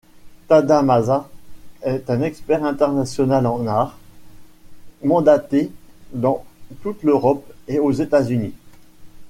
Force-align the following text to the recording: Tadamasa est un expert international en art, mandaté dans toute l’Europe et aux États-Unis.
Tadamasa 0.47 1.29
est 1.83 2.09
un 2.09 2.21
expert 2.23 2.65
international 2.65 3.45
en 3.45 3.67
art, 3.67 3.99
mandaté 5.03 5.69
dans 6.11 6.43
toute 6.81 7.03
l’Europe 7.03 7.45
et 7.67 7.77
aux 7.77 7.91
États-Unis. 7.91 8.55